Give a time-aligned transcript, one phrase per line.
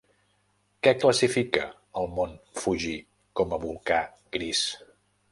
[0.85, 1.65] Què classifica
[2.03, 2.93] al mont Fuji
[3.41, 3.99] com a volcà
[4.39, 4.63] gris?